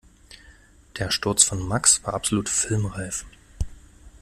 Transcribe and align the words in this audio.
Der 0.97 1.11
Sturz 1.11 1.43
von 1.43 1.59
Max 1.61 2.03
war 2.03 2.15
absolut 2.15 2.49
filmreif. 2.49 3.23